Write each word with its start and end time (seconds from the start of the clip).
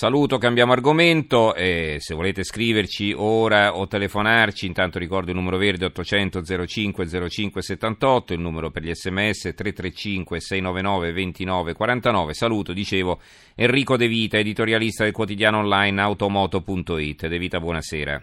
Saluto, 0.00 0.38
cambiamo 0.38 0.72
argomento. 0.72 1.54
Eh, 1.54 1.96
se 1.98 2.14
volete 2.14 2.42
scriverci 2.42 3.12
ora 3.14 3.76
o 3.76 3.86
telefonarci, 3.86 4.64
intanto 4.64 4.98
ricordo 4.98 5.30
il 5.30 5.36
numero 5.36 5.58
verde 5.58 5.84
800 5.84 6.42
05 6.66 7.28
05 7.28 7.60
78, 7.60 8.32
il 8.32 8.40
numero 8.40 8.70
per 8.70 8.82
gli 8.82 8.94
sms 8.94 9.52
335 9.54 10.40
699 10.40 11.12
29 11.12 11.74
49. 11.74 12.32
Saluto, 12.32 12.72
dicevo, 12.72 13.20
Enrico 13.54 13.98
De 13.98 14.08
Vita, 14.08 14.38
editorialista 14.38 15.04
del 15.04 15.12
quotidiano 15.12 15.58
online 15.58 16.00
automoto.it. 16.00 17.26
De 17.26 17.38
Vita, 17.38 17.60
buonasera. 17.60 18.22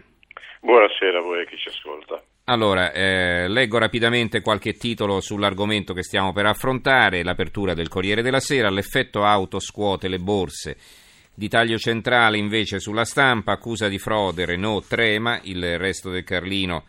Buonasera 0.60 1.18
a 1.20 1.22
voi 1.22 1.46
che 1.46 1.56
ci 1.58 1.68
ascolta. 1.68 2.20
Allora, 2.46 2.90
eh, 2.90 3.46
leggo 3.46 3.78
rapidamente 3.78 4.40
qualche 4.40 4.72
titolo 4.72 5.20
sull'argomento 5.20 5.92
che 5.92 6.02
stiamo 6.02 6.32
per 6.32 6.46
affrontare, 6.46 7.22
l'apertura 7.22 7.74
del 7.74 7.86
Corriere 7.86 8.22
della 8.22 8.40
Sera, 8.40 8.68
l'effetto 8.68 9.22
auto 9.22 9.60
scuote 9.60 10.08
le 10.08 10.18
borse. 10.18 11.06
Di 11.38 11.46
taglio 11.46 11.78
centrale 11.78 12.36
invece 12.36 12.80
sulla 12.80 13.04
stampa, 13.04 13.52
accusa 13.52 13.86
di 13.86 14.00
frode, 14.00 14.44
Renault 14.44 14.88
trema, 14.88 15.38
il 15.44 15.78
resto 15.78 16.10
del 16.10 16.24
Carlino 16.24 16.84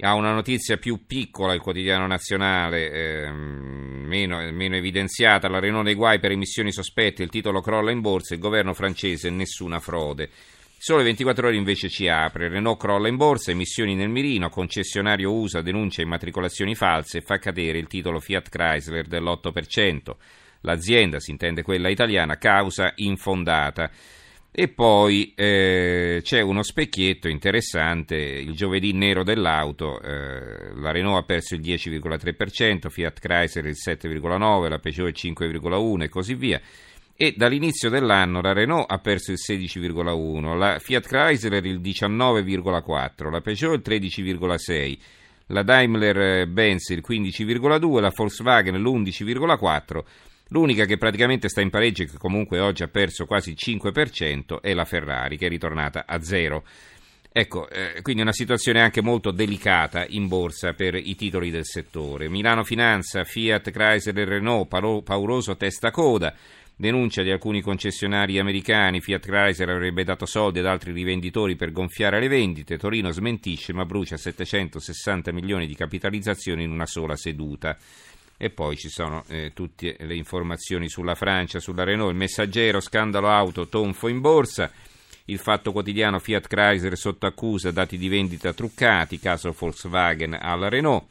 ha 0.00 0.14
una 0.14 0.32
notizia 0.32 0.76
più 0.76 1.06
piccola, 1.06 1.54
il 1.54 1.60
quotidiano 1.60 2.04
nazionale, 2.08 2.90
eh, 2.90 3.30
meno, 3.30 4.38
meno, 4.50 4.74
evidenziata, 4.74 5.48
la 5.48 5.60
Renault 5.60 5.84
nei 5.84 5.94
guai 5.94 6.18
per 6.18 6.32
emissioni 6.32 6.72
sospette, 6.72 7.22
il 7.22 7.30
titolo 7.30 7.60
crolla 7.60 7.92
in 7.92 8.00
borsa, 8.00 8.34
il 8.34 8.40
governo 8.40 8.74
francese 8.74 9.30
nessuna 9.30 9.78
frode. 9.78 10.30
Sole 10.76 11.04
24 11.04 11.46
ore 11.46 11.56
invece 11.56 11.88
ci 11.88 12.08
apre, 12.08 12.48
Renault 12.48 12.80
crolla 12.80 13.06
in 13.06 13.14
borsa, 13.14 13.52
emissioni 13.52 13.94
nel 13.94 14.08
mirino, 14.08 14.48
concessionario 14.48 15.32
USA 15.32 15.62
denuncia 15.62 16.02
immatricolazioni 16.02 16.74
false 16.74 17.18
e 17.18 17.20
fa 17.20 17.38
cadere 17.38 17.78
il 17.78 17.86
titolo 17.86 18.18
Fiat 18.18 18.48
Chrysler 18.48 19.06
dell'8%. 19.06 20.16
L'azienda, 20.60 21.20
si 21.20 21.30
intende 21.30 21.62
quella 21.62 21.88
italiana, 21.88 22.38
causa 22.38 22.92
infondata. 22.96 23.90
E 24.58 24.68
poi 24.68 25.34
eh, 25.34 26.20
c'è 26.22 26.40
uno 26.40 26.62
specchietto 26.62 27.28
interessante, 27.28 28.16
il 28.16 28.54
giovedì 28.54 28.92
nero 28.94 29.22
dell'auto, 29.22 30.00
eh, 30.00 30.74
la 30.76 30.92
Renault 30.92 31.22
ha 31.22 31.26
perso 31.26 31.54
il 31.54 31.60
10,3%, 31.60 32.88
Fiat 32.88 33.20
Chrysler 33.20 33.66
il 33.66 33.76
7,9%, 33.76 34.68
la 34.68 34.78
Peugeot 34.78 35.08
il 35.08 35.32
5,1% 35.34 36.02
e 36.02 36.08
così 36.08 36.34
via 36.34 36.60
e 37.18 37.32
dall'inizio 37.34 37.88
dell'anno 37.88 38.42
la 38.42 38.52
Renault 38.52 38.90
ha 38.90 38.98
perso 38.98 39.32
il 39.32 39.38
16,1%, 39.38 40.54
la 40.54 40.78
Fiat 40.78 41.06
Chrysler 41.06 41.64
il 41.64 41.80
19,4%, 41.80 43.30
la 43.30 43.40
Peugeot 43.40 43.74
il 43.74 44.00
13,6%, 44.00 44.98
la 45.46 45.62
Daimler 45.62 46.46
Benz 46.46 46.90
il 46.90 47.02
15,2%, 47.06 48.00
la 48.00 48.12
Volkswagen 48.14 48.76
l'11,4%, 48.76 50.02
l'unica 50.48 50.84
che 50.84 50.96
praticamente 50.96 51.48
sta 51.48 51.60
in 51.60 51.70
pareggio 51.70 52.02
e 52.02 52.06
che 52.06 52.18
comunque 52.18 52.60
oggi 52.60 52.82
ha 52.82 52.88
perso 52.88 53.26
quasi 53.26 53.50
il 53.50 53.56
5% 53.58 54.60
è 54.60 54.74
la 54.74 54.84
Ferrari 54.84 55.36
che 55.36 55.46
è 55.46 55.48
ritornata 55.48 56.04
a 56.06 56.22
zero. 56.22 56.64
Ecco, 57.38 57.68
eh, 57.68 58.00
quindi 58.00 58.22
una 58.22 58.32
situazione 58.32 58.80
anche 58.80 59.02
molto 59.02 59.30
delicata 59.30 60.06
in 60.08 60.26
borsa 60.26 60.72
per 60.72 60.94
i 60.94 61.14
titoli 61.16 61.50
del 61.50 61.66
settore. 61.66 62.30
Milano 62.30 62.64
Finanza, 62.64 63.24
Fiat, 63.24 63.70
Chrysler 63.70 64.18
e 64.20 64.24
Renault, 64.24 64.68
pauroso 65.04 65.54
testa 65.56 65.90
coda. 65.90 66.34
Denuncia 66.74 67.22
di 67.22 67.30
alcuni 67.30 67.60
concessionari 67.60 68.38
americani, 68.38 69.02
Fiat 69.02 69.26
Chrysler 69.26 69.68
avrebbe 69.68 70.02
dato 70.02 70.24
soldi 70.24 70.60
ad 70.60 70.66
altri 70.66 70.92
rivenditori 70.92 71.56
per 71.56 71.72
gonfiare 71.72 72.20
le 72.20 72.28
vendite, 72.28 72.78
Torino 72.78 73.10
smentisce 73.10 73.74
ma 73.74 73.84
brucia 73.84 74.16
760 74.16 75.30
milioni 75.32 75.66
di 75.66 75.74
capitalizzazione 75.74 76.62
in 76.62 76.70
una 76.70 76.86
sola 76.86 77.16
seduta. 77.16 77.76
E 78.38 78.50
poi 78.50 78.76
ci 78.76 78.88
sono 78.88 79.24
eh, 79.28 79.52
tutte 79.54 79.96
le 80.00 80.14
informazioni 80.14 80.88
sulla 80.88 81.14
Francia, 81.14 81.58
sulla 81.58 81.84
Renault, 81.84 82.10
il 82.10 82.18
messaggero, 82.18 82.80
scandalo 82.80 83.28
auto, 83.28 83.68
tonfo 83.68 84.08
in 84.08 84.20
borsa, 84.20 84.70
il 85.26 85.38
fatto 85.38 85.72
quotidiano 85.72 86.18
Fiat 86.18 86.46
Chrysler 86.46 86.96
sotto 86.96 87.26
accusa, 87.26 87.70
dati 87.70 87.96
di 87.96 88.08
vendita 88.08 88.52
truccati, 88.52 89.18
caso 89.18 89.54
Volkswagen 89.56 90.36
alla 90.38 90.68
Renault, 90.68 91.06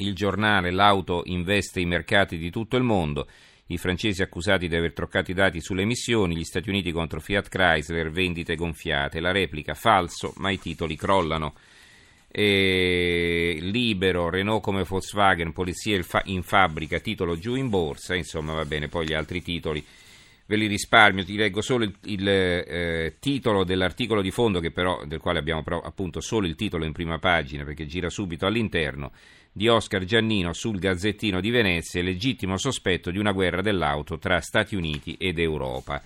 il 0.00 0.14
giornale, 0.14 0.70
l'auto 0.70 1.22
investe 1.24 1.80
i 1.80 1.84
mercati 1.84 2.38
di 2.38 2.50
tutto 2.50 2.76
il 2.76 2.84
mondo, 2.84 3.26
i 3.66 3.78
francesi 3.78 4.22
accusati 4.22 4.68
di 4.68 4.76
aver 4.76 4.92
troccato 4.92 5.30
i 5.30 5.34
dati 5.34 5.60
sulle 5.60 5.82
emissioni, 5.82 6.36
gli 6.36 6.44
Stati 6.44 6.68
Uniti 6.68 6.92
contro 6.92 7.20
Fiat 7.20 7.48
Chrysler, 7.48 8.10
vendite 8.10 8.54
gonfiate, 8.54 9.18
la 9.18 9.32
replica 9.32 9.74
falso, 9.74 10.32
ma 10.36 10.50
i 10.50 10.58
titoli 10.58 10.94
crollano. 10.94 11.54
E 12.40 13.58
libero, 13.60 14.30
Renault 14.30 14.62
come 14.62 14.84
Volkswagen, 14.84 15.52
polizia 15.52 16.00
in 16.26 16.44
fabbrica, 16.44 17.00
titolo 17.00 17.36
giù 17.36 17.56
in 17.56 17.68
borsa, 17.68 18.14
insomma 18.14 18.52
va 18.52 18.64
bene, 18.64 18.86
poi 18.86 19.06
gli 19.06 19.12
altri 19.12 19.42
titoli 19.42 19.84
ve 20.46 20.54
li 20.54 20.68
risparmio, 20.68 21.24
ti 21.24 21.34
leggo 21.34 21.60
solo 21.60 21.82
il, 21.82 21.96
il 22.04 22.28
eh, 22.28 23.16
titolo 23.18 23.64
dell'articolo 23.64 24.22
di 24.22 24.30
fondo, 24.30 24.60
però, 24.70 25.04
del 25.04 25.18
quale 25.18 25.40
abbiamo 25.40 25.64
però, 25.64 25.80
appunto 25.80 26.20
solo 26.20 26.46
il 26.46 26.54
titolo 26.54 26.84
in 26.84 26.92
prima 26.92 27.18
pagina 27.18 27.64
perché 27.64 27.86
gira 27.86 28.08
subito 28.08 28.46
all'interno 28.46 29.10
di 29.50 29.66
Oscar 29.66 30.04
Giannino 30.04 30.52
sul 30.52 30.78
Gazzettino 30.78 31.40
di 31.40 31.50
Venezia, 31.50 32.00
legittimo 32.02 32.56
sospetto 32.56 33.10
di 33.10 33.18
una 33.18 33.32
guerra 33.32 33.62
dell'auto 33.62 34.16
tra 34.16 34.40
Stati 34.40 34.76
Uniti 34.76 35.16
ed 35.18 35.40
Europa. 35.40 36.00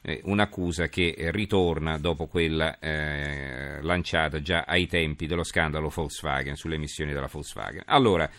Eh, 0.00 0.20
un'accusa 0.24 0.86
che 0.86 1.14
ritorna 1.32 1.98
dopo 1.98 2.26
quella 2.26 2.78
eh, 2.78 3.82
lanciata 3.82 4.40
già 4.40 4.64
ai 4.66 4.86
tempi 4.86 5.26
dello 5.26 5.42
scandalo 5.42 5.88
Volkswagen, 5.88 6.54
sulle 6.54 6.76
emissioni 6.76 7.12
della 7.12 7.28
Volkswagen. 7.30 7.82
Allora, 7.86 8.30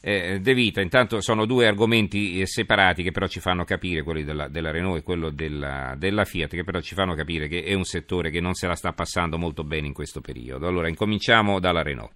eh, 0.00 0.38
De 0.40 0.54
Vita, 0.54 0.80
intanto 0.80 1.20
sono 1.20 1.44
due 1.44 1.66
argomenti 1.66 2.40
eh, 2.40 2.46
separati 2.46 3.02
che 3.02 3.10
però 3.10 3.26
ci 3.26 3.40
fanno 3.40 3.64
capire, 3.64 4.02
quelli 4.02 4.22
della, 4.22 4.48
della 4.48 4.70
Renault 4.70 4.98
e 4.98 5.02
quello 5.02 5.30
della, 5.30 5.94
della, 5.96 6.24
Fiat, 6.24 6.50
che 6.50 6.64
però 6.64 6.80
ci 6.80 6.94
fanno 6.94 7.14
capire 7.14 7.48
che 7.48 7.64
è 7.64 7.74
un 7.74 7.84
settore 7.84 8.30
che 8.30 8.40
non 8.40 8.54
se 8.54 8.66
la 8.68 8.76
sta 8.76 8.92
passando 8.92 9.38
molto 9.38 9.64
bene 9.64 9.88
in 9.88 9.92
questo 9.92 10.20
periodo. 10.20 10.68
Allora, 10.68 10.88
incominciamo 10.88 11.58
dalla 11.58 11.82
Renault. 11.82 12.12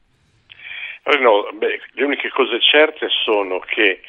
Renault, 1.02 1.54
beh, 1.56 1.80
le 1.94 2.04
uniche 2.04 2.28
cose 2.30 2.60
certe 2.60 3.08
sono 3.24 3.58
che 3.58 4.00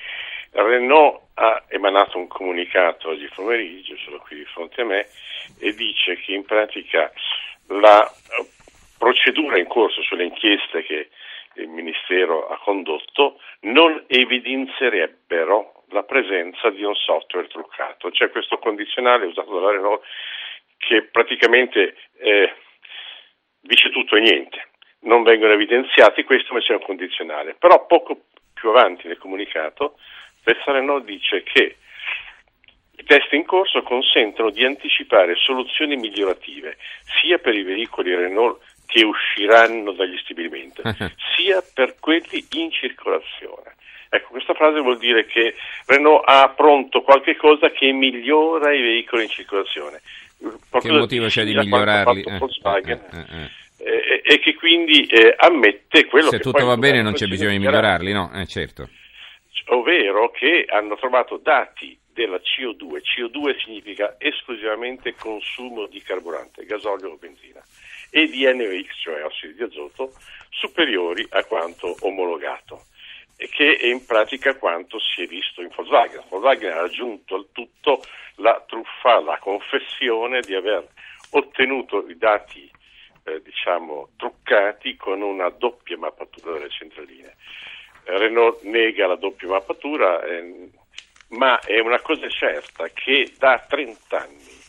Renault 0.53 1.21
ha 1.35 1.63
emanato 1.67 2.17
un 2.17 2.27
comunicato 2.27 3.09
oggi 3.09 3.29
pomeriggio, 3.33 3.95
sono 3.97 4.19
qui 4.19 4.37
di 4.37 4.45
fronte 4.45 4.81
a 4.81 4.85
me, 4.85 5.07
e 5.59 5.73
dice 5.73 6.15
che 6.17 6.33
in 6.33 6.45
pratica 6.45 7.11
la 7.67 8.05
eh, 8.05 8.45
procedura 8.97 9.57
in 9.57 9.67
corso 9.67 10.01
sulle 10.03 10.25
inchieste 10.25 10.83
che 10.83 11.09
il 11.55 11.67
Ministero 11.67 12.47
ha 12.47 12.57
condotto 12.57 13.39
non 13.61 14.03
evidenzierebbero 14.07 15.83
la 15.89 16.03
presenza 16.03 16.69
di 16.69 16.83
un 16.83 16.95
software 16.95 17.47
truccato. 17.47 18.09
C'è 18.09 18.29
questo 18.31 18.57
condizionale 18.57 19.25
usato 19.25 19.53
dalla 19.53 19.71
Renault 19.71 20.03
che 20.77 21.03
praticamente 21.03 21.95
eh, 22.17 22.53
dice 23.61 23.89
tutto 23.89 24.15
e 24.15 24.21
niente 24.21 24.67
non 25.03 25.23
vengono 25.23 25.53
evidenziati 25.53 26.23
questo, 26.23 26.53
ma 26.53 26.59
c'è 26.59 26.73
un 26.73 26.81
condizionale. 26.81 27.55
Però 27.55 27.85
poco 27.85 28.25
più 28.53 28.69
avanti 28.69 29.07
nel 29.07 29.17
comunicato, 29.17 29.97
Renault 30.43 31.05
dice 31.05 31.43
che 31.43 31.77
i 32.95 33.03
test 33.05 33.31
in 33.33 33.45
corso 33.45 33.81
consentono 33.81 34.49
di 34.49 34.63
anticipare 34.63 35.35
soluzioni 35.35 35.95
migliorative 35.95 36.77
sia 37.21 37.37
per 37.37 37.55
i 37.55 37.63
veicoli 37.63 38.13
Renault 38.15 38.61
che 38.85 39.03
usciranno 39.03 39.91
dagli 39.93 40.17
stabilimenti, 40.17 40.81
sia 41.35 41.63
per 41.73 41.95
quelli 41.99 42.45
in 42.51 42.71
circolazione. 42.71 43.75
Ecco, 44.09 44.29
questa 44.29 44.53
frase 44.53 44.79
vuol 44.79 44.99
dire 44.99 45.25
che 45.25 45.55
Renault 45.87 46.23
ha 46.27 46.47
pronto 46.49 47.01
qualche 47.01 47.35
cosa 47.35 47.71
che 47.71 47.91
migliora 47.91 48.71
i 48.71 48.81
veicoli 48.81 49.23
in 49.23 49.29
circolazione. 49.29 50.01
Che 50.37 50.91
motivo 50.91 51.27
c'è 51.27 51.43
di 51.43 51.55
migliorarli? 51.55 52.21
Eh, 52.21 52.37
Volkswagen. 52.37 53.01
Eh, 53.79 53.85
eh, 53.85 54.21
e 54.23 54.39
che 54.39 54.53
quindi 54.53 55.09
ammette 55.37 56.05
quello 56.05 56.29
Se 56.29 56.37
che 56.37 56.43
tutto 56.43 56.65
va 56.65 56.77
bene 56.77 57.01
non 57.01 57.13
c'è 57.13 57.25
bisogno 57.25 57.51
di 57.51 57.57
migliorarli, 57.57 58.13
no? 58.13 58.31
Eh, 58.35 58.45
certo. 58.45 58.87
Ovvero 59.67 60.29
che 60.31 60.65
hanno 60.67 60.95
trovato 60.95 61.37
dati 61.37 61.97
della 62.11 62.37
CO2, 62.37 63.01
CO2 63.01 63.59
significa 63.63 64.15
esclusivamente 64.19 65.15
consumo 65.15 65.87
di 65.87 66.01
carburante, 66.01 66.65
gasolio 66.65 67.11
o 67.11 67.17
benzina, 67.17 67.63
e 68.09 68.27
di 68.27 68.43
NOx, 68.45 69.01
cioè 69.01 69.23
ossidi 69.23 69.55
di 69.55 69.63
azoto, 69.63 70.13
superiori 70.49 71.25
a 71.29 71.43
quanto 71.45 71.95
omologato 72.01 72.85
e 73.35 73.49
che 73.49 73.75
è 73.75 73.87
in 73.87 74.05
pratica 74.05 74.55
quanto 74.55 74.99
si 74.99 75.23
è 75.23 75.27
visto 75.27 75.61
in 75.61 75.69
Volkswagen. 75.75 76.23
Volkswagen 76.29 76.71
ha 76.71 76.81
aggiunto 76.81 77.35
al 77.35 77.47
tutto 77.51 78.03
la 78.35 78.63
truffa, 78.67 79.19
la 79.19 79.37
confessione 79.39 80.41
di 80.41 80.53
aver 80.53 80.87
ottenuto 81.31 82.07
i 82.07 82.17
dati 82.17 82.69
eh, 83.25 83.41
diciamo, 83.41 84.09
truccati 84.17 84.95
con 84.95 85.21
una 85.21 85.49
doppia 85.49 85.97
mappatura 85.97 86.53
delle 86.53 86.69
centraline. 86.69 87.35
Renault 88.05 88.61
nega 88.63 89.07
la 89.07 89.15
doppia 89.15 89.47
mappatura, 89.47 90.23
eh, 90.23 90.69
ma 91.29 91.59
è 91.59 91.79
una 91.79 91.99
cosa 91.99 92.27
certa 92.29 92.87
che 92.89 93.33
da 93.37 93.63
30 93.67 94.19
anni 94.19 94.61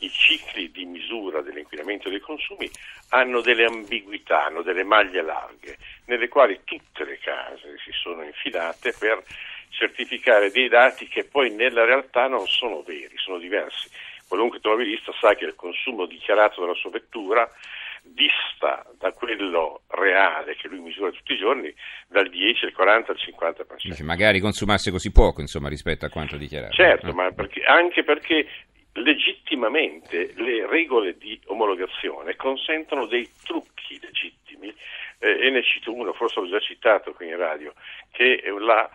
i 0.00 0.10
cicli 0.10 0.70
di 0.70 0.84
misura 0.84 1.40
dell'inquinamento 1.40 2.08
dei 2.08 2.20
consumi 2.20 2.70
hanno 3.10 3.40
delle 3.40 3.64
ambiguità, 3.64 4.46
hanno 4.46 4.62
delle 4.62 4.84
maglie 4.84 5.22
larghe, 5.22 5.76
nelle 6.06 6.28
quali 6.28 6.60
tutte 6.64 7.04
le 7.04 7.18
case 7.18 7.76
si 7.84 7.90
sono 7.92 8.22
infilate 8.22 8.94
per 8.98 9.22
certificare 9.70 10.50
dei 10.50 10.68
dati 10.68 11.06
che 11.06 11.24
poi 11.24 11.50
nella 11.50 11.84
realtà 11.84 12.26
non 12.28 12.46
sono 12.46 12.82
veri, 12.82 13.16
sono 13.16 13.38
diversi. 13.38 13.88
qualunque 14.26 14.58
automobilista 14.58 15.12
sa 15.18 15.34
che 15.34 15.44
il 15.44 15.54
consumo 15.54 16.06
dichiarato 16.06 16.60
della 16.60 16.74
sua 16.74 16.90
vettura 16.90 17.50
dista 18.12 18.84
da 18.98 19.12
quello 19.12 19.82
reale 19.88 20.56
che 20.56 20.68
lui 20.68 20.80
misura 20.80 21.10
tutti 21.10 21.32
i 21.32 21.38
giorni 21.38 21.72
dal 22.08 22.28
10, 22.28 22.66
al 22.66 22.72
40, 22.72 23.12
al 23.12 23.18
50%. 23.18 23.64
Dice, 23.82 24.02
magari 24.02 24.40
consumasse 24.40 24.90
così 24.90 25.10
poco 25.12 25.40
insomma, 25.40 25.68
rispetto 25.68 26.04
a 26.04 26.08
quanto 26.08 26.36
dichiarato. 26.36 26.74
Certo, 26.74 27.08
eh. 27.08 27.12
ma 27.12 27.30
perché, 27.32 27.62
anche 27.62 28.02
perché 28.04 28.46
legittimamente 28.94 30.32
le 30.36 30.66
regole 30.66 31.16
di 31.16 31.40
omologazione 31.46 32.36
consentono 32.36 33.06
dei 33.06 33.28
trucchi 33.44 33.98
legittimi 34.00 34.74
eh, 35.18 35.46
e 35.46 35.50
ne 35.50 35.62
cito 35.62 35.92
uno, 35.92 36.12
forse 36.12 36.40
l'ho 36.40 36.48
già 36.48 36.60
citato 36.60 37.12
qui 37.12 37.28
in 37.28 37.36
radio, 37.36 37.72
che 38.10 38.40
è 38.42 38.50
la, 38.50 38.88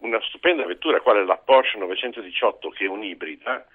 una 0.00 0.20
stupenda 0.22 0.66
vettura 0.66 1.00
quale 1.00 1.24
la 1.24 1.36
Porsche 1.36 1.78
918 1.78 2.68
che 2.70 2.84
è 2.84 2.88
un'ibrida 2.88 3.66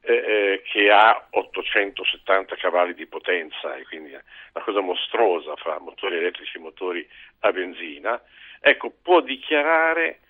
eh, 0.00 0.14
eh, 0.14 0.62
che 0.64 0.90
ha 0.90 1.26
870 1.30 2.56
cavalli 2.56 2.94
di 2.94 3.06
potenza 3.06 3.74
e 3.76 3.84
quindi 3.84 4.10
una 4.10 4.64
cosa 4.64 4.80
mostruosa 4.80 5.56
fra 5.56 5.78
motori 5.80 6.16
elettrici 6.16 6.56
e 6.56 6.60
motori 6.60 7.08
a 7.40 7.52
benzina, 7.52 8.20
ecco, 8.60 8.92
può 9.02 9.20
dichiarare 9.20 10.20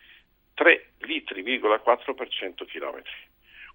3 0.54 0.92
litri,4 1.00 2.14
per 2.14 2.28
100 2.28 2.64
km. 2.64 3.02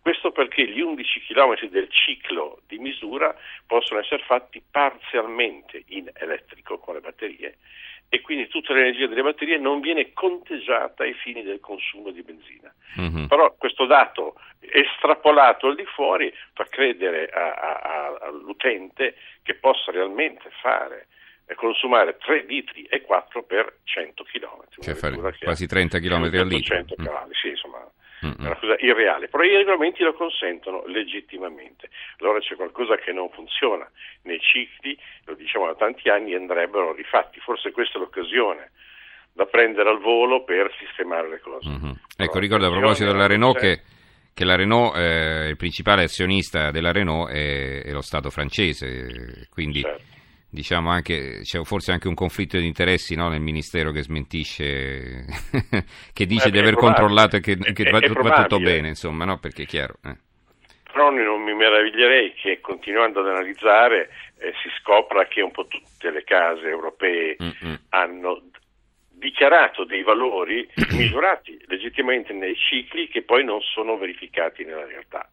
Questo 0.01 0.31
perché 0.31 0.68
gli 0.68 0.81
11 0.81 1.21
km 1.27 1.69
del 1.69 1.88
ciclo 1.89 2.62
di 2.68 2.80
misura 2.80 3.36
possono 3.68 4.00
essere 4.00 4.24
fatti 4.25 4.62
parzialmente 4.69 5.83
in 5.88 6.09
elettrico 6.13 6.80
con 6.80 6.95
le 6.95 7.01
batterie 7.01 7.57
e 8.09 8.19
quindi 8.19 8.48
tutta 8.48 8.74
l'energia 8.74 9.07
delle 9.07 9.21
batterie 9.21 9.57
non 9.57 9.80
viene 9.80 10.12
conteggiata 10.12 11.03
ai 11.03 11.13
fini 11.13 11.44
del 11.44 11.59
consumo 11.59 12.09
di 12.09 12.24
benzina. 12.24 12.74
Mm-hmm. 13.00 13.27
Però 13.27 13.53
questo 13.57 13.86
dato 13.86 14.36
estrapolato 14.59 15.68
al 15.68 15.75
di 15.75 15.86
fuori 15.86 16.33
fa 16.53 16.65
credere 16.65 17.27
a, 17.27 17.53
a, 17.53 18.18
all'utente 18.24 19.15
che 19.44 19.53
possa 19.53 19.92
realmente 19.92 20.50
fare 20.62 21.07
consumare 21.56 22.18
3 22.18 22.44
litri 22.48 22.83
e 22.83 23.01
4 23.01 23.44
per 23.44 23.77
100 23.83 24.24
km. 24.24 24.63
Cioè 24.80 24.94
fare 24.94 25.18
quasi 25.39 25.68
30 25.68 26.00
km 26.00 26.24
al 26.24 26.48
litro. 26.48 26.75
100 26.75 26.95
cavalli, 26.95 27.33
sì, 27.33 27.50
insomma, 27.50 27.89
Mm-mm. 28.25 28.35
è 28.38 28.41
una 28.45 28.56
cosa 28.56 28.75
irreale, 28.79 29.27
però 29.27 29.44
i 29.44 29.56
regolamenti 29.56 30.03
lo 30.03 30.13
consentono 30.13 30.83
legittimamente. 30.85 31.89
Allora 32.19 32.39
c'è 32.39 32.56
qualcosa 32.56 32.95
che 32.97 33.12
non 33.12 33.29
funziona 33.31 33.89
nei 34.23 34.39
cicli, 34.39 34.97
lo 35.25 35.33
diciamo 35.33 35.65
da 35.65 35.75
tanti 35.75 36.09
anni, 36.09 36.35
andrebbero 36.35 36.94
rifatti. 36.94 37.39
Forse 37.39 37.71
questa 37.71 37.97
è 37.97 38.01
l'occasione 38.01 38.71
da 39.33 39.45
prendere 39.45 39.89
al 39.89 40.00
volo 40.00 40.44
per 40.44 40.71
sistemare 40.77 41.29
le 41.29 41.39
cose. 41.39 41.69
Mm-hmm. 41.69 41.91
Ecco, 42.18 42.39
ricordo 42.39 42.68
a 42.68 42.71
proposito 42.71 43.12
della 43.12 43.27
Renault 43.27 43.59
che, 43.59 43.81
che 44.33 44.45
la 44.45 44.56
Renault, 44.56 44.95
eh, 44.97 45.47
il 45.50 45.57
principale 45.57 46.03
azionista 46.03 46.69
della 46.71 46.91
Renault 46.91 47.31
è, 47.31 47.83
è 47.83 47.91
lo 47.91 48.01
Stato 48.01 48.29
francese, 48.29 49.47
quindi 49.50 49.81
certo 49.81 50.11
diciamo 50.51 50.89
anche, 50.89 51.39
c'è 51.44 51.63
forse 51.63 51.94
anche 51.94 52.09
un 52.09 52.13
conflitto 52.13 52.57
di 52.57 52.68
interessi 52.68 53.15
no, 53.15 53.30
nel 53.30 53.39
Ministero 53.39 53.92
che 53.92 54.03
smentisce, 54.03 55.25
che 56.13 56.25
dice 56.25 56.50
eh, 56.50 56.51
di 56.51 56.59
aver 56.59 56.75
controllato 56.75 57.38
e 57.38 57.39
che, 57.39 57.57
che 57.57 57.89
va, 57.89 58.00
va, 58.00 58.42
tutto 58.42 58.59
bene, 58.59 58.89
insomma, 58.89 59.24
no? 59.24 59.39
perché 59.39 59.63
è 59.63 59.65
chiaro. 59.65 59.95
Eh. 60.03 60.15
Però 60.92 61.09
non 61.09 61.42
mi 61.42 61.53
meraviglierei 61.53 62.33
che 62.33 62.59
continuando 62.59 63.21
ad 63.21 63.30
analizzare 63.30 64.09
eh, 64.39 64.51
si 64.62 64.69
scopra 64.81 65.25
che 65.25 65.42
un 65.42 65.51
po' 65.51 65.65
tutte 65.68 66.12
le 66.12 66.25
case 66.25 66.68
europee 66.68 67.38
Mm-mm. 67.42 67.80
hanno 67.89 68.44
dichiarato 69.07 69.86
dei 69.86 70.03
valori 70.03 70.68
misurati 70.92 71.57
legittimamente 71.68 72.33
nei 72.33 72.57
cicli 72.57 73.07
che 73.07 73.21
poi 73.21 73.45
non 73.45 73.62
sono 73.62 73.98
verificati 73.98 74.65
nella 74.65 74.86
realtà. 74.86 75.30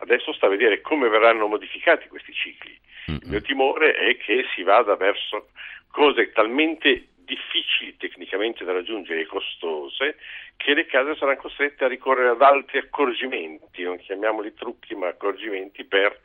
Adesso 0.00 0.32
sta 0.34 0.46
a 0.46 0.50
vedere 0.50 0.82
come 0.82 1.08
verranno 1.08 1.46
modificati 1.46 2.06
questi 2.08 2.34
cicli 2.34 2.78
il 3.08 3.28
mio 3.28 3.40
timore 3.40 3.94
è 3.94 4.16
che 4.16 4.44
si 4.54 4.62
vada 4.62 4.96
verso 4.96 5.48
cose 5.90 6.30
talmente 6.32 7.08
difficili 7.16 7.96
tecnicamente 7.96 8.64
da 8.64 8.72
raggiungere 8.72 9.20
e 9.20 9.26
costose 9.26 10.16
che 10.56 10.74
le 10.74 10.86
case 10.86 11.14
saranno 11.16 11.38
costrette 11.38 11.84
a 11.84 11.88
ricorrere 11.88 12.30
ad 12.30 12.42
altri 12.42 12.78
accorgimenti, 12.78 13.82
non 13.82 13.98
chiamiamoli 13.98 14.54
trucchi 14.54 14.94
ma 14.94 15.08
accorgimenti 15.08 15.84
per, 15.84 16.18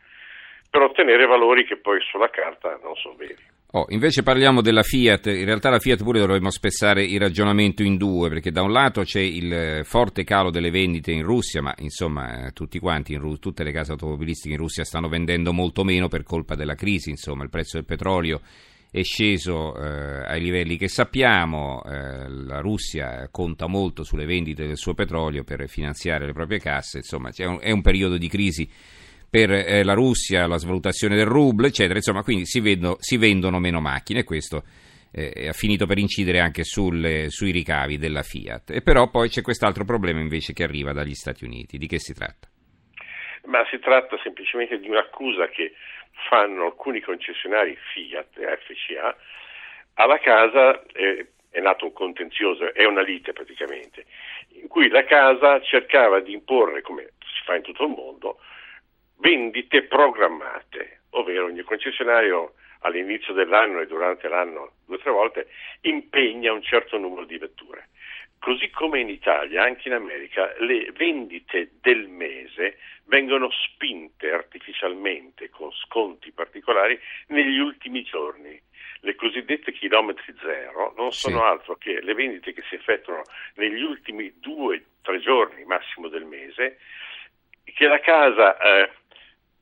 per 0.69 0.81
ottenere 0.81 1.25
valori 1.25 1.65
che 1.65 1.77
poi 1.77 1.99
sulla 2.01 2.29
carta 2.29 2.79
non 2.81 2.95
sono 2.95 3.15
veri. 3.15 3.52
Oh, 3.75 3.87
invece 3.89 4.21
parliamo 4.21 4.61
della 4.61 4.83
Fiat, 4.83 5.25
in 5.25 5.45
realtà 5.45 5.71
la 5.71 5.79
Fiat 5.79 6.03
pure 6.03 6.19
dovremmo 6.19 6.51
spezzare 6.51 7.03
il 7.03 7.19
ragionamento 7.19 7.81
in 7.81 7.97
due, 7.97 8.29
perché 8.29 8.51
da 8.51 8.61
un 8.61 8.71
lato 8.71 9.01
c'è 9.01 9.19
il 9.19 9.81
forte 9.83 10.23
calo 10.23 10.51
delle 10.51 10.69
vendite 10.69 11.11
in 11.11 11.23
Russia, 11.23 11.59
ma 11.59 11.73
insomma 11.79 12.45
eh, 12.45 12.51
tutti 12.51 12.77
quanti, 12.77 13.13
in, 13.13 13.39
tutte 13.39 13.63
le 13.63 13.71
case 13.71 13.93
automobilistiche 13.93 14.53
in 14.53 14.59
Russia 14.59 14.83
stanno 14.83 15.09
vendendo 15.09 15.53
molto 15.53 15.83
meno 15.83 16.07
per 16.07 16.21
colpa 16.21 16.53
della 16.53 16.75
crisi, 16.75 17.09
insomma 17.09 17.41
il 17.41 17.49
prezzo 17.49 17.77
del 17.77 17.87
petrolio 17.87 18.41
è 18.91 19.01
sceso 19.01 19.75
eh, 19.75 20.23
ai 20.23 20.39
livelli 20.39 20.77
che 20.77 20.87
sappiamo, 20.87 21.81
eh, 21.83 22.29
la 22.29 22.59
Russia 22.59 23.27
conta 23.31 23.65
molto 23.65 24.03
sulle 24.03 24.27
vendite 24.27 24.67
del 24.67 24.77
suo 24.77 24.93
petrolio 24.93 25.43
per 25.43 25.67
finanziare 25.67 26.27
le 26.27 26.33
proprie 26.33 26.59
casse, 26.59 26.97
insomma 26.97 27.31
un, 27.39 27.57
è 27.59 27.71
un 27.71 27.81
periodo 27.81 28.19
di 28.19 28.27
crisi 28.27 28.69
per 29.33 29.49
eh, 29.49 29.83
la 29.83 29.95
Russia, 29.95 30.45
la 30.45 30.59
svalutazione 30.59 31.15
del 31.15 31.25
ruble, 31.25 31.69
eccetera. 31.69 31.95
Insomma, 31.95 32.21
quindi 32.21 32.45
si, 32.45 32.59
vedono, 32.59 32.97
si 32.99 33.17
vendono 33.17 33.57
meno 33.57 33.81
macchine 33.81 34.19
e 34.19 34.23
questo 34.23 34.61
eh, 35.11 35.47
ha 35.47 35.53
finito 35.53 35.87
per 35.87 35.97
incidere 35.97 36.39
anche 36.39 36.63
sul, 36.63 37.25
sui 37.29 37.49
ricavi 37.49 37.97
della 37.97 38.21
Fiat. 38.21 38.69
E 38.69 38.83
però 38.83 39.09
poi 39.09 39.29
c'è 39.29 39.41
quest'altro 39.41 39.85
problema 39.85 40.19
invece 40.19 40.53
che 40.53 40.61
arriva 40.61 40.93
dagli 40.93 41.15
Stati 41.15 41.45
Uniti. 41.45 41.79
Di 41.79 41.87
che 41.87 41.97
si 41.97 42.13
tratta? 42.13 42.47
Ma 43.45 43.65
si 43.71 43.79
tratta 43.79 44.19
semplicemente 44.21 44.77
di 44.77 44.87
un'accusa 44.87 45.47
che 45.47 45.73
fanno 46.29 46.65
alcuni 46.65 47.01
concessionari 47.01 47.75
Fiat 47.91 48.37
e 48.37 48.59
FCA 48.61 49.17
alla 49.95 50.19
casa. 50.19 50.79
Eh, 50.93 51.29
è 51.49 51.59
nato 51.59 51.85
un 51.85 51.93
contenzioso, 51.93 52.71
è 52.71 52.85
una 52.85 53.01
lite 53.01 53.33
praticamente, 53.33 54.05
in 54.61 54.67
cui 54.67 54.89
la 54.89 55.03
casa 55.05 55.59
cercava 55.61 56.19
di 56.19 56.33
imporre, 56.33 56.81
come 56.81 57.13
si 57.19 57.43
fa 57.45 57.55
in 57.55 57.61
tutto 57.61 57.83
il 57.83 57.89
mondo, 57.89 58.39
vendite 59.23 59.83
programmate, 59.83 61.03
ovvero 61.11 61.45
ogni 61.45 61.61
concessionario 61.61 62.55
all'inizio 62.79 63.33
dell'anno 63.33 63.79
e 63.79 63.87
durante 63.87 64.27
l'anno 64.27 64.73
due 64.85 64.97
o 64.97 64.99
tre 64.99 65.11
volte 65.11 65.47
impegna 65.81 66.51
un 66.51 66.61
certo 66.61 66.97
numero 66.97 67.23
di 67.23 67.37
vetture. 67.37 67.87
Così 68.37 68.69
come 68.71 68.99
in 68.99 69.07
Italia, 69.07 69.63
anche 69.63 69.87
in 69.87 69.93
America, 69.93 70.53
le 70.59 70.91
vendite 70.91 71.71
del 71.79 72.09
mese 72.09 72.77
vengono 73.05 73.49
spinte 73.49 74.33
artificialmente 74.33 75.49
con 75.49 75.71
sconti 75.71 76.33
particolari 76.33 76.99
negli 77.27 77.59
ultimi 77.59 78.03
giorni. 78.03 78.61
Le 78.99 79.15
cosiddette 79.15 79.71
chilometri 79.71 80.35
zero 80.41 80.93
non 80.97 81.13
sono 81.13 81.37
sì. 81.37 81.43
altro 81.43 81.75
che 81.77 82.01
le 82.01 82.13
vendite 82.13 82.51
che 82.51 82.63
si 82.67 82.75
effettuano 82.75 83.23
negli 83.55 83.81
ultimi 83.81 84.33
due, 84.35 84.75
o 84.75 84.81
tre 85.01 85.19
giorni 85.19 85.63
massimo 85.63 86.09
del 86.09 86.25
mese, 86.25 86.79
che 87.63 87.87
la 87.87 87.99
casa 87.99 88.57
eh, 88.57 88.91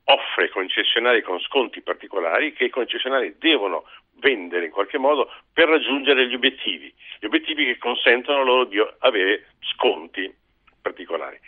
offre 0.04 0.48
concessionari 0.50 1.22
con 1.22 1.38
sconti 1.40 1.80
particolari 1.80 2.52
che 2.52 2.64
i 2.64 2.70
concessionari 2.70 3.36
devono 3.38 3.84
vendere 4.16 4.66
in 4.66 4.70
qualche 4.70 4.98
modo 4.98 5.30
per 5.52 5.68
raggiungere 5.68 6.26
gli 6.28 6.34
obiettivi, 6.34 6.92
gli 7.18 7.26
obiettivi 7.26 7.64
che 7.64 7.78
consentono 7.78 8.42
loro 8.42 8.64
di 8.64 8.78
avere 8.98 9.46
sconti 9.60 10.32
particolari. 10.80 11.38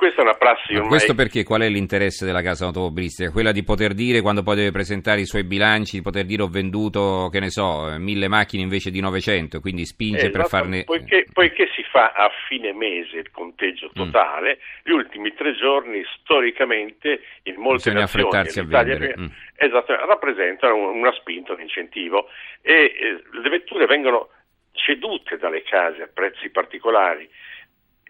Questa 0.00 0.22
è 0.22 0.24
una 0.24 0.32
prassi 0.32 0.72
ormai... 0.72 0.88
Questo 0.88 1.14
perché 1.14 1.44
qual 1.44 1.60
è 1.60 1.68
l'interesse 1.68 2.24
della 2.24 2.40
casa 2.40 2.64
automobilistica? 2.64 3.30
Quella 3.30 3.52
di 3.52 3.62
poter 3.62 3.92
dire 3.92 4.22
quando 4.22 4.42
poi 4.42 4.56
deve 4.56 4.70
presentare 4.70 5.20
i 5.20 5.26
suoi 5.26 5.44
bilanci, 5.44 5.96
di 5.96 6.02
poter 6.02 6.24
dire 6.24 6.40
ho 6.40 6.48
venduto, 6.48 7.28
che 7.30 7.38
ne 7.38 7.50
so, 7.50 7.94
mille 7.98 8.26
macchine 8.26 8.62
invece 8.62 8.90
di 8.90 8.98
900, 9.02 9.60
quindi 9.60 9.84
spinge 9.84 10.28
esatto, 10.28 10.38
per 10.38 10.46
farne... 10.46 10.84
Poiché, 10.84 11.26
poiché, 11.30 11.68
si 11.74 11.82
fa 11.82 12.12
a 12.12 12.30
fine 12.48 12.72
mese 12.72 13.18
il 13.18 13.30
conteggio 13.30 13.90
mm. 13.90 13.94
totale, 13.94 14.56
mm. 14.56 14.80
gli 14.84 14.92
ultimi 14.92 15.34
tre 15.34 15.54
giorni 15.54 16.02
storicamente 16.18 17.20
in 17.42 17.56
molte 17.56 17.90
Bisogna 17.90 18.00
nazioni... 18.00 18.24
affrettarsi 18.24 18.58
a 18.58 18.64
vendere. 18.64 19.14
Mm. 19.18 19.26
Esatto, 19.54 19.94
rappresentano 20.06 20.92
una 20.92 21.12
spinta, 21.12 21.52
un 21.52 21.60
incentivo 21.60 22.28
e 22.62 22.72
eh, 22.72 23.22
le 23.38 23.48
vetture 23.50 23.84
vengono 23.84 24.30
cedute 24.72 25.36
dalle 25.36 25.60
case 25.62 26.04
a 26.04 26.08
prezzi 26.10 26.48
particolari 26.48 27.28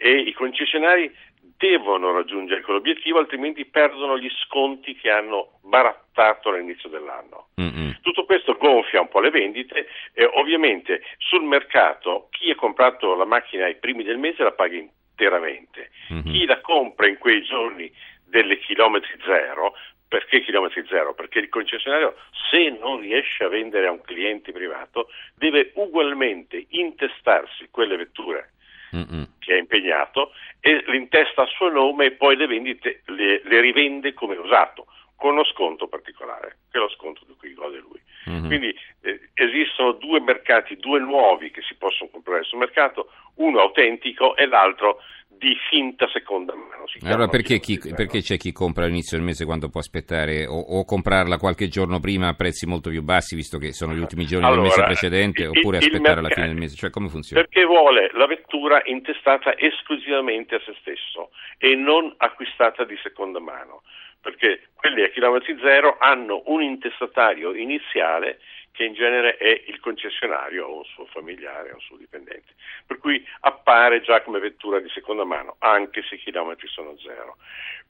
e 0.03 0.21
i 0.21 0.33
concessionari 0.33 1.13
devono 1.61 2.11
raggiungere 2.11 2.63
quell'obiettivo, 2.63 3.19
altrimenti 3.19 3.67
perdono 3.67 4.19
gli 4.19 4.31
sconti 4.45 4.97
che 4.97 5.11
hanno 5.11 5.59
barattato 5.63 6.49
all'inizio 6.49 6.89
dell'anno. 6.89 7.49
Mm-hmm. 7.61 7.91
Tutto 8.01 8.25
questo 8.25 8.55
gonfia 8.55 9.03
un 9.03 9.09
po' 9.09 9.21
le 9.21 9.29
vendite 9.29 9.87
e 10.15 10.25
ovviamente 10.25 11.03
sul 11.19 11.45
mercato 11.45 12.29
chi 12.31 12.51
ha 12.51 12.55
comprato 12.55 13.15
la 13.15 13.27
macchina 13.27 13.67
ai 13.67 13.77
primi 13.77 14.03
del 14.03 14.17
mese 14.17 14.43
la 14.43 14.53
paga 14.53 14.75
interamente. 14.75 15.91
Mm-hmm. 16.11 16.33
Chi 16.33 16.47
la 16.47 16.61
compra 16.63 17.07
in 17.07 17.19
quei 17.19 17.43
giorni 17.43 17.93
delle 18.25 18.59
chilometri 18.59 19.21
zero 19.27 19.75
perché 20.09 20.41
chilometri 20.41 20.85
zero? 20.89 21.15
Perché 21.15 21.39
il 21.39 21.49
concessionario, 21.51 22.17
se 22.51 22.71
non 22.81 23.01
riesce 23.01 23.45
a 23.45 23.49
vendere 23.49 23.87
a 23.87 23.93
un 23.93 24.01
cliente 24.01 24.51
privato, 24.51 25.09
deve 25.37 25.71
ugualmente 25.75 26.67
intestarsi 26.71 27.69
quelle 27.71 27.97
vetture 27.97 28.55
Mm-mm. 28.95 29.27
che 29.39 29.55
è 29.55 29.59
impegnato 29.59 30.33
e 30.61 30.83
l'intesta 30.89 31.43
a 31.43 31.47
suo 31.47 31.69
nome 31.69 32.07
e 32.07 32.11
poi 32.13 32.37
le 32.37 32.47
vendite 32.47 33.03
le, 33.07 33.41
le 33.45 33.61
rivende 33.61 34.15
come 34.15 34.37
usato 34.37 34.87
con 35.21 35.33
uno 35.33 35.45
sconto 35.45 35.87
particolare, 35.87 36.57
che 36.71 36.79
è 36.79 36.81
lo 36.81 36.89
sconto 36.89 37.23
di 37.27 37.35
cui 37.39 37.53
gode 37.53 37.79
lui. 37.79 38.01
Mm-hmm. 38.29 38.47
Quindi 38.47 38.75
eh, 39.03 39.31
esistono 39.35 39.93
due 39.93 40.19
mercati, 40.19 40.77
due 40.77 40.99
nuovi 40.99 41.51
che 41.51 41.61
si 41.61 41.75
possono 41.75 42.09
comprare 42.11 42.43
sul 42.45 42.59
mercato, 42.59 43.11
uno 43.35 43.61
autentico 43.61 44.35
e 44.35 44.47
l'altro 44.47 44.99
di 45.41 45.57
finta 45.71 46.07
seconda 46.13 46.55
mano. 46.55 46.85
Allora 47.03 47.29
perché, 47.29 47.61
chi, 47.61 47.79
perché, 47.79 48.21
c'è 48.21 48.37
chi 48.37 48.53
compra 48.53 48.85
all'inizio 48.85 49.17
del 49.17 49.25
mese 49.25 49.47
quando 49.47 49.71
può 49.71 49.81
aspettare 49.81 50.47
o, 50.47 50.59
o, 50.59 50.85
comprarla 50.85 51.39
qualche 51.39 51.69
giorno 51.69 51.99
prima 51.99 52.29
a 52.29 52.35
prezzi 52.35 52.67
molto 52.67 52.91
più 52.91 53.03
bassi 53.03 53.35
visto 53.35 53.57
che 53.57 53.73
sono 53.73 53.95
gli 53.95 54.01
ultimi 54.01 54.27
giorni 54.27 54.45
allora, 54.45 54.61
del 54.61 54.69
mese 54.69 54.83
precedente 54.83 55.43
il, 55.43 55.49
oppure 55.49 55.79
il 55.79 55.85
aspettare 55.85 56.01
mercato, 56.01 56.19
alla 56.19 56.35
fine 56.35 56.47
del 56.47 56.57
mese? 56.57 56.77
Cioè 56.77 56.91
come 56.91 57.09
funziona? 57.09 57.43
Perché 57.43 57.65
vuole 57.65 58.11
la 58.13 58.27
vettura 58.27 58.50
intestata 58.85 59.57
esclusivamente 59.59 60.55
a 60.55 60.61
se 60.61 60.75
stesso 60.81 61.31
e 61.59 61.75
non 61.75 62.15
acquistata 62.19 62.85
di 62.85 62.99
seconda 63.03 63.41
mano 63.41 63.83
perché 64.21 64.69
quelli 64.75 65.03
a 65.03 65.09
chilometri 65.09 65.59
zero 65.61 65.97
hanno 65.99 66.43
un 66.47 66.63
intestatario 66.63 67.55
iniziale 67.55 68.39
che 68.73 68.85
in 68.85 68.95
genere 68.95 69.37
è 69.37 69.65
il 69.67 69.81
concessionario 69.81 70.67
o 70.67 70.79
un 70.79 70.85
suo 70.85 71.07
familiare 71.07 71.71
o 71.71 71.75
un 71.75 71.81
suo 71.81 71.97
dipendente, 71.97 72.55
per 72.87 72.99
cui 72.99 73.27
appare 73.41 74.01
già 74.01 74.23
come 74.23 74.39
vettura 74.39 74.79
di 74.79 74.89
seconda 74.91 75.25
mano, 75.25 75.57
anche 75.59 76.03
se 76.09 76.15
i 76.15 76.19
chilometri 76.19 76.69
sono 76.69 76.97
zero. 76.99 77.37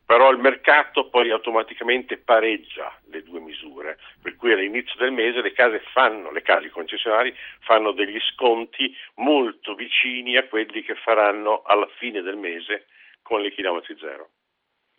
Però 0.06 0.30
il 0.32 0.38
mercato 0.38 1.08
poi 1.08 1.30
automaticamente 1.30 2.16
pareggia 2.16 2.92
le 3.10 3.22
due 3.22 3.38
misure, 3.38 3.98
per 4.20 4.34
cui 4.34 4.52
all'inizio 4.52 4.96
del 4.98 5.12
mese 5.12 5.40
le 5.40 5.52
case 5.52 5.80
fanno, 5.92 6.32
le 6.32 6.42
case 6.42 6.70
concessionari 6.70 7.32
fanno 7.60 7.92
degli 7.92 8.18
sconti 8.32 8.92
molto 9.16 9.74
vicini 9.74 10.36
a 10.36 10.44
quelli 10.48 10.59
che 10.66 10.94
faranno 10.94 11.62
alla 11.62 11.88
fine 11.98 12.22
del 12.22 12.36
mese 12.36 12.86
con 13.22 13.44
i 13.44 13.50
chilometri 13.52 13.96
zero 13.98 14.30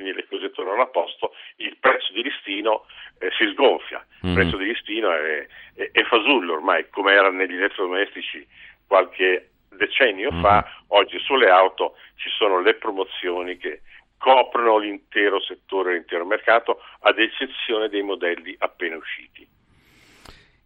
quindi 0.01 0.13
le 0.13 0.27
cose 0.27 0.49
tornano 0.51 0.81
a 0.81 0.87
posto, 0.87 1.33
il 1.57 1.77
prezzo 1.79 2.11
di 2.13 2.23
listino 2.23 2.85
eh, 3.19 3.29
si 3.37 3.47
sgonfia, 3.53 4.03
il 4.21 4.29
mm-hmm. 4.29 4.35
prezzo 4.35 4.57
di 4.57 4.65
listino 4.65 5.11
è, 5.11 5.47
è, 5.75 5.91
è, 5.91 6.03
fasullo 6.05 6.53
ormai, 6.53 6.89
come 6.89 7.13
era 7.13 7.29
negli 7.29 7.55
elettrodomestici 7.55 8.45
qualche 8.87 9.51
decennio 9.69 10.31
mm-hmm. 10.31 10.41
fa, 10.41 10.67
oggi 10.87 11.19
sulle 11.19 11.49
auto 11.49 11.95
ci 12.15 12.29
sono 12.29 12.59
le 12.59 12.73
promozioni 12.73 13.57
che 13.57 13.81
coprono 14.17 14.79
l'intero 14.79 15.39
settore, 15.39 15.93
l'intero 15.93 16.25
mercato, 16.25 16.81
ad 17.01 17.19
eccezione 17.19 17.87
dei 17.89 18.01
modelli 18.01 18.55
appena 18.57 18.95
usciti. 18.95 19.47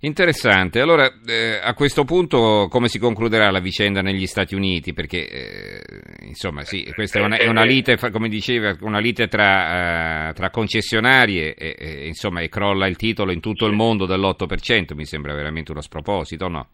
Interessante, 0.05 0.79
allora 0.81 1.11
eh, 1.25 1.59
a 1.59 1.73
questo 1.73 2.03
punto 2.03 2.67
come 2.69 2.89
si 2.89 2.99
concluderà 2.99 3.49
la 3.49 3.59
vicenda 3.59 4.03
negli 4.03 4.27
Stati 4.27 4.53
Uniti? 4.53 4.93
Perché 4.93 5.27
eh, 5.27 5.81
insomma 6.27 6.61
sì, 6.61 6.87
questa 6.93 7.17
è 7.17 7.23
una, 7.23 7.37
è 7.37 7.47
una, 7.47 7.63
lite, 7.63 7.97
come 8.11 8.29
diceva, 8.29 8.75
una 8.81 8.99
lite 8.99 9.25
tra, 9.25 10.29
uh, 10.29 10.33
tra 10.33 10.51
concessionarie 10.51 11.55
e, 11.55 11.75
e, 11.75 12.05
insomma, 12.05 12.41
e, 12.41 12.49
crolla 12.49 12.85
il 12.85 12.97
titolo 12.97 13.31
in 13.31 13.39
tutto 13.39 13.65
il 13.65 13.73
mondo 13.73 14.05
dell'8%, 14.05 14.93
mi 14.93 15.05
sembra 15.05 15.33
veramente 15.33 15.71
uno 15.71 15.81
sproposito, 15.81 16.47
no? 16.49 16.67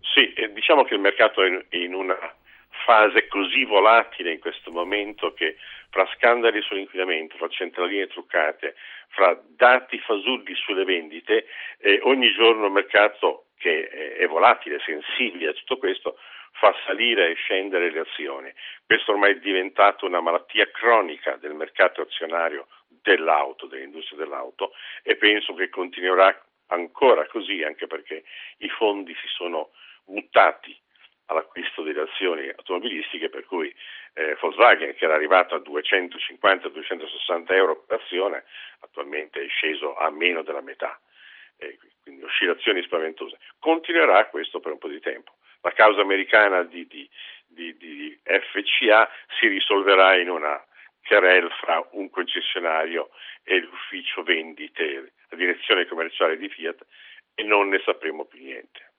Sì, 0.00 0.32
diciamo 0.54 0.82
che 0.84 0.94
il 0.94 1.00
mercato 1.00 1.42
è 1.42 1.48
in, 1.48 1.82
in 1.82 1.92
una 1.92 2.16
fase 2.84 3.26
così 3.28 3.64
volatile 3.64 4.32
in 4.32 4.40
questo 4.40 4.70
momento 4.70 5.32
che 5.32 5.56
fra 5.90 6.08
scandali 6.14 6.60
sull'inquinamento, 6.62 7.36
fra 7.36 7.48
centraline 7.48 8.06
truccate, 8.06 8.74
fra 9.08 9.40
dati 9.48 9.98
fasulli 9.98 10.54
sulle 10.54 10.84
vendite, 10.84 11.46
eh, 11.78 12.00
ogni 12.02 12.32
giorno 12.32 12.66
il 12.66 12.72
mercato 12.72 13.46
che 13.58 13.88
è 14.16 14.26
volatile, 14.26 14.80
sensibile 14.84 15.50
a 15.50 15.52
tutto 15.52 15.76
questo, 15.76 16.16
fa 16.52 16.74
salire 16.86 17.30
e 17.30 17.34
scendere 17.34 17.90
le 17.90 18.00
azioni. 18.00 18.52
Questo 18.86 19.12
ormai 19.12 19.32
è 19.32 19.38
diventato 19.38 20.06
una 20.06 20.20
malattia 20.20 20.70
cronica 20.70 21.36
del 21.36 21.54
mercato 21.54 22.00
azionario 22.00 22.68
dell'auto, 22.88 23.66
dell'industria 23.66 24.18
dell'auto 24.18 24.72
e 25.02 25.16
penso 25.16 25.54
che 25.54 25.68
continuerà 25.68 26.42
ancora 26.68 27.26
così 27.26 27.62
anche 27.62 27.86
perché 27.86 28.24
i 28.58 28.68
fondi 28.68 29.14
si 29.14 29.26
sono 29.28 29.70
buttati 30.04 30.76
all'acquisto 32.00 32.00
delle 32.00 32.10
azioni 32.10 32.48
automobilistiche, 32.48 33.28
per 33.28 33.44
cui 33.44 33.74
eh, 34.14 34.36
Volkswagen, 34.40 34.94
che 34.94 35.04
era 35.04 35.14
arrivato 35.14 35.54
a 35.54 35.58
250-260 35.58 37.52
euro 37.52 37.84
per 37.86 38.00
azione, 38.00 38.44
attualmente 38.80 39.42
è 39.42 39.48
sceso 39.48 39.96
a 39.96 40.10
meno 40.10 40.42
della 40.42 40.62
metà, 40.62 40.98
eh, 41.58 41.78
quindi 42.02 42.22
oscillazioni 42.24 42.82
spaventose. 42.82 43.38
Continuerà 43.58 44.26
questo 44.26 44.60
per 44.60 44.72
un 44.72 44.78
po' 44.78 44.88
di 44.88 45.00
tempo. 45.00 45.32
La 45.62 45.72
causa 45.72 46.00
americana 46.00 46.62
di, 46.62 46.86
di, 46.86 47.08
di, 47.46 47.76
di 47.76 48.18
FCA 48.22 49.08
si 49.38 49.46
risolverà 49.48 50.16
in 50.16 50.30
una 50.30 50.64
querel 51.04 51.50
fra 51.60 51.86
un 51.92 52.08
concessionario 52.08 53.10
e 53.42 53.58
l'ufficio 53.60 54.22
vendite, 54.22 55.12
la 55.28 55.36
direzione 55.36 55.86
commerciale 55.86 56.36
di 56.36 56.48
Fiat, 56.48 56.86
e 57.34 57.42
non 57.42 57.68
ne 57.68 57.80
sapremo 57.84 58.24
più 58.24 58.42
niente. 58.42 58.89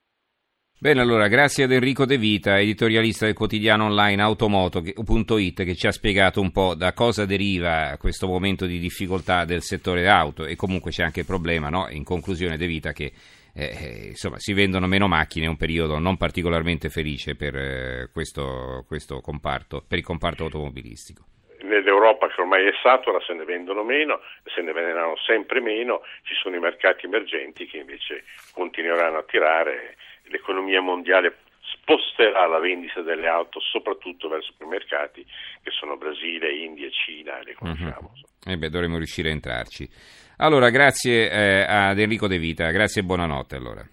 Bene, 0.82 1.00
allora, 1.00 1.28
grazie 1.28 1.66
ad 1.66 1.72
Enrico 1.72 2.08
De 2.08 2.18
Vita, 2.18 2.60
editorialista 2.60 3.26
del 3.26 3.36
quotidiano 3.36 3.86
online 3.86 4.20
automoto.it, 4.20 5.64
che 5.64 5.76
ci 5.76 5.86
ha 5.86 5.92
spiegato 5.92 6.42
un 6.42 6.52
po' 6.52 6.74
da 6.74 6.92
cosa 6.94 7.24
deriva 7.24 7.96
questo 8.00 8.26
momento 8.26 8.66
di 8.66 8.80
difficoltà 8.80 9.46
del 9.46 9.62
settore 9.62 10.10
auto. 10.10 10.44
E 10.44 10.56
comunque 10.56 10.90
c'è 10.90 11.04
anche 11.04 11.20
il 11.20 11.28
problema, 11.28 11.70
no? 11.70 11.86
in 11.92 12.04
conclusione 12.04 12.58
De 12.58 12.66
Vita, 12.66 12.94
che 12.94 13.12
eh, 13.54 13.64
eh, 13.64 14.08
insomma, 14.08 14.40
si 14.40 14.54
vendono 14.54 14.88
meno 14.88 15.08
macchine, 15.08 15.46
è 15.46 15.50
un 15.50 15.56
periodo 15.56 16.00
non 16.00 16.18
particolarmente 16.18 16.90
felice 16.90 17.36
per, 17.36 17.56
eh, 17.56 18.10
questo, 18.12 18.84
questo 18.88 19.22
comparto, 19.22 19.84
per 19.88 20.00
il 20.00 20.04
comparto 20.04 20.46
automobilistico. 20.46 21.26
nell'Europa 21.62 22.28
che 22.28 22.42
ormai 22.42 22.66
è 22.66 22.72
satura 22.82 23.20
se 23.22 23.34
ne 23.34 23.46
vendono 23.46 23.84
meno, 23.84 24.20
se 24.46 24.62
ne 24.62 24.74
venderanno 24.74 25.16
sempre 25.28 25.62
meno, 25.62 26.02
ci 26.24 26.34
sono 26.42 26.56
i 26.56 26.60
mercati 26.60 27.06
emergenti 27.06 27.68
che 27.68 27.78
invece 27.78 28.24
continueranno 28.52 29.20
a 29.20 29.24
tirare 29.30 29.96
l'economia 30.32 30.82
mondiale 30.82 31.38
sposterà 31.62 32.48
la 32.48 32.60
vendita 32.60 33.02
delle 33.02 33.28
auto 33.28 33.60
soprattutto 33.60 34.28
verso 34.28 34.54
i 34.60 34.66
mercati 34.66 35.26
che 35.62 35.72
sono 35.72 35.98
Brasile, 35.98 36.54
India, 36.54 36.90
Cina 36.90 37.40
e 37.40 37.44
le 37.44 37.54
conosciamo. 37.54 38.12
Uh-huh. 38.14 38.52
Eh 38.52 38.58
beh, 38.58 38.70
dovremo 38.70 38.98
riuscire 38.98 39.30
a 39.30 39.34
entrarci. 39.34 39.88
Allora, 40.38 40.70
grazie 40.70 41.30
eh, 41.30 41.66
ad 41.68 42.00
Enrico 42.00 42.28
De 42.28 42.40
Vita, 42.40 42.72
grazie 42.72 43.02
e 43.02 43.06
buonanotte 43.06 43.56
allora. 43.56 43.88